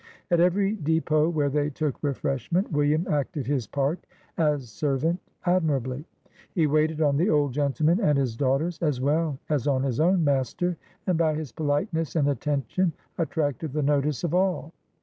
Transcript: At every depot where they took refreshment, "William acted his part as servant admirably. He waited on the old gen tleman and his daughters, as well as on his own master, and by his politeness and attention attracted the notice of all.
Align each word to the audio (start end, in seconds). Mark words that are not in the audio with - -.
At 0.31 0.39
every 0.39 0.71
depot 0.77 1.29
where 1.29 1.51
they 1.51 1.69
took 1.69 1.95
refreshment, 2.01 2.71
"William 2.71 3.05
acted 3.07 3.45
his 3.45 3.67
part 3.67 4.03
as 4.35 4.67
servant 4.67 5.19
admirably. 5.45 6.05
He 6.55 6.65
waited 6.65 7.01
on 7.03 7.17
the 7.17 7.29
old 7.29 7.53
gen 7.53 7.71
tleman 7.71 7.99
and 7.99 8.17
his 8.17 8.35
daughters, 8.35 8.79
as 8.81 8.99
well 8.99 9.37
as 9.47 9.67
on 9.67 9.83
his 9.83 9.99
own 9.99 10.23
master, 10.23 10.75
and 11.05 11.19
by 11.19 11.35
his 11.35 11.51
politeness 11.51 12.15
and 12.15 12.27
attention 12.29 12.93
attracted 13.19 13.73
the 13.73 13.83
notice 13.83 14.23
of 14.23 14.33
all. 14.33 14.73